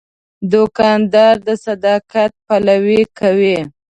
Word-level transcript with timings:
دوکاندار 0.51 1.35
د 1.47 1.49
صداقت 1.65 2.31
پلوي 2.47 3.01
کوي. 3.19 3.59